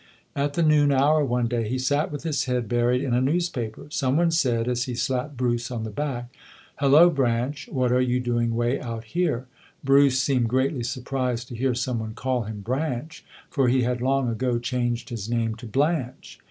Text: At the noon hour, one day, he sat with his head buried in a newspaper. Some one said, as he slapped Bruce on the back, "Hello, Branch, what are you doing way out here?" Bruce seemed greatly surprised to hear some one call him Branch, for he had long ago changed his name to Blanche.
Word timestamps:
At 0.35 0.55
the 0.55 0.63
noon 0.63 0.91
hour, 0.91 1.23
one 1.23 1.47
day, 1.47 1.69
he 1.69 1.77
sat 1.77 2.11
with 2.11 2.23
his 2.23 2.45
head 2.45 2.67
buried 2.67 3.03
in 3.03 3.13
a 3.13 3.21
newspaper. 3.21 3.85
Some 3.91 4.17
one 4.17 4.31
said, 4.31 4.67
as 4.67 4.85
he 4.85 4.95
slapped 4.95 5.37
Bruce 5.37 5.69
on 5.69 5.83
the 5.83 5.91
back, 5.91 6.35
"Hello, 6.77 7.11
Branch, 7.11 7.69
what 7.71 7.91
are 7.91 8.01
you 8.01 8.19
doing 8.19 8.55
way 8.55 8.79
out 8.81 9.03
here?" 9.03 9.45
Bruce 9.83 10.19
seemed 10.19 10.49
greatly 10.49 10.81
surprised 10.81 11.49
to 11.49 11.55
hear 11.55 11.75
some 11.75 11.99
one 11.99 12.15
call 12.15 12.45
him 12.45 12.61
Branch, 12.61 13.23
for 13.51 13.67
he 13.67 13.83
had 13.83 14.01
long 14.01 14.27
ago 14.27 14.57
changed 14.57 15.09
his 15.09 15.29
name 15.29 15.53
to 15.57 15.67
Blanche. 15.67 16.39